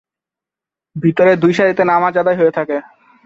[0.95, 2.77] ভিতরে দুই সারিতে নামাজ আদায় হয়ে থাকে।